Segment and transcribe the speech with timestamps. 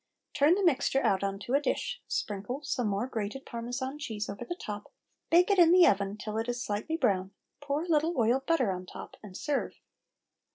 [0.33, 4.43] Turn the mixture out on to a dish, sprinkle some more grated Parmesan cheese over
[4.43, 4.91] the top,
[5.29, 8.71] bake it in the oven till it is slightly brown, pour a little oiled butter
[8.71, 9.73] on the top, and serve.